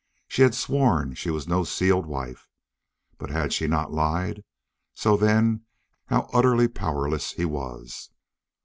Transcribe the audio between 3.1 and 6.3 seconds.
But had she not lied? So, then, how